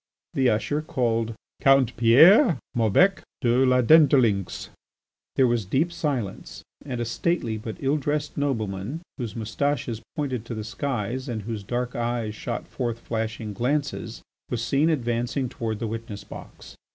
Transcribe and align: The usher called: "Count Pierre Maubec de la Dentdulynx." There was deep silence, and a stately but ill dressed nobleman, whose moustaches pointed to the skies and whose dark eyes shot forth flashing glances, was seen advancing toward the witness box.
The 0.33 0.49
usher 0.49 0.81
called: 0.81 1.35
"Count 1.61 1.95
Pierre 1.95 2.57
Maubec 2.75 3.21
de 3.41 3.63
la 3.63 3.83
Dentdulynx." 3.83 4.69
There 5.35 5.45
was 5.45 5.63
deep 5.63 5.91
silence, 5.91 6.63
and 6.83 6.99
a 6.99 7.05
stately 7.05 7.55
but 7.59 7.77
ill 7.79 7.97
dressed 7.97 8.35
nobleman, 8.35 9.01
whose 9.19 9.35
moustaches 9.35 10.01
pointed 10.15 10.43
to 10.45 10.55
the 10.55 10.63
skies 10.63 11.29
and 11.29 11.43
whose 11.43 11.61
dark 11.61 11.95
eyes 11.95 12.33
shot 12.33 12.67
forth 12.67 12.97
flashing 12.97 13.53
glances, 13.53 14.23
was 14.49 14.63
seen 14.65 14.89
advancing 14.89 15.47
toward 15.49 15.77
the 15.77 15.85
witness 15.85 16.23
box. 16.23 16.75